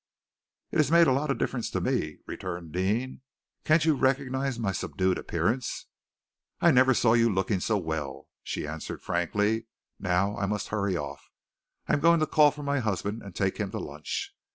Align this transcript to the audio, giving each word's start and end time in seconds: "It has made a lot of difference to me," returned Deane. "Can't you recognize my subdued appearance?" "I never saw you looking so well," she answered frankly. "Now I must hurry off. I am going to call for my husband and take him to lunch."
"It 0.71 0.77
has 0.77 0.89
made 0.89 1.05
a 1.05 1.11
lot 1.13 1.29
of 1.29 1.37
difference 1.37 1.69
to 1.69 1.79
me," 1.79 2.17
returned 2.25 2.71
Deane. 2.71 3.21
"Can't 3.63 3.85
you 3.85 3.93
recognize 3.95 4.57
my 4.57 4.71
subdued 4.71 5.19
appearance?" 5.19 5.85
"I 6.59 6.71
never 6.71 6.95
saw 6.95 7.13
you 7.13 7.31
looking 7.31 7.59
so 7.59 7.77
well," 7.77 8.27
she 8.41 8.65
answered 8.65 9.03
frankly. 9.03 9.67
"Now 9.99 10.35
I 10.37 10.47
must 10.47 10.69
hurry 10.69 10.97
off. 10.97 11.29
I 11.87 11.93
am 11.93 11.99
going 11.99 12.19
to 12.19 12.25
call 12.25 12.49
for 12.49 12.63
my 12.63 12.79
husband 12.79 13.21
and 13.21 13.35
take 13.35 13.57
him 13.59 13.69
to 13.69 13.77
lunch." 13.79 14.35